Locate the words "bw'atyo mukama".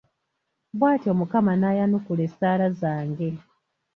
0.77-1.53